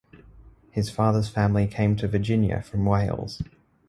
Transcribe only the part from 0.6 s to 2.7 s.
His father's family came to Virginia